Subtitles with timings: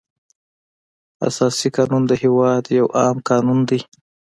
[1.27, 3.79] اساسي قانون د هېواد یو عام قانون دی.